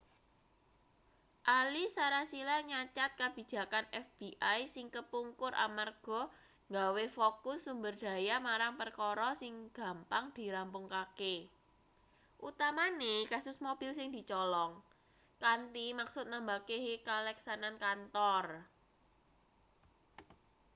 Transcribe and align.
ahli 1.59 1.83
sarasilah 1.95 2.59
nyacad 2.69 3.11
kabijakan 3.21 3.85
fbi 4.05 4.29
sing 4.73 4.87
kepungkur 4.95 5.53
amarga 5.65 6.21
nggawe 6.69 7.05
fokus 7.17 7.59
sumber 7.65 7.93
daya 8.05 8.35
marang 8.47 8.73
perkara 8.81 9.29
sing 9.41 9.53
gampang 9.77 10.25
dirampungake 10.37 11.35
utamane 12.49 13.15
kasus 13.33 13.57
mobil 13.65 13.91
sing 13.97 14.07
dicolong 14.15 14.73
kanthi 15.43 15.85
maksud 15.99 16.25
nambah 16.31 16.59
kehe 16.67 16.93
kaleksanan 17.09 17.75
kantor 17.83 18.45